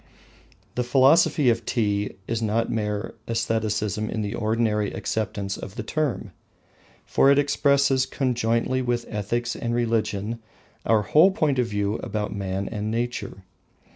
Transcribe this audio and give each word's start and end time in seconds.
The 0.73 0.83
Philosophy 0.83 1.51
of 1.51 1.63
Tea 1.63 2.13
is 2.27 2.41
not 2.41 2.71
mere 2.71 3.13
aestheticism 3.27 4.09
in 4.09 4.23
the 4.23 4.33
ordinary 4.33 4.91
acceptance 4.91 5.57
of 5.59 5.75
the 5.75 5.83
term, 5.83 6.31
for 7.05 7.29
it 7.29 7.37
expresses 7.37 8.07
conjointly 8.07 8.81
with 8.81 9.05
ethics 9.09 9.55
and 9.55 9.75
religion 9.75 10.39
our 10.87 11.03
whole 11.03 11.29
point 11.29 11.59
of 11.59 11.67
view 11.67 11.97
about 11.97 12.33
man 12.35 12.67
and 12.67 12.89
nature. 12.89 13.43